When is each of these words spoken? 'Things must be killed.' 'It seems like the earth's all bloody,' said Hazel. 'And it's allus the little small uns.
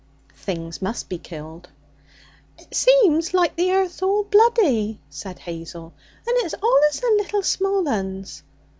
'Things 0.35 0.81
must 0.81 1.09
be 1.09 1.19
killed.' 1.19 1.69
'It 2.57 2.73
seems 2.73 3.35
like 3.35 3.55
the 3.55 3.71
earth's 3.71 4.01
all 4.01 4.23
bloody,' 4.23 4.99
said 5.11 5.37
Hazel. 5.37 5.93
'And 6.25 6.37
it's 6.39 6.55
allus 6.55 7.01
the 7.01 7.13
little 7.19 7.43
small 7.43 7.87
uns. 7.87 8.41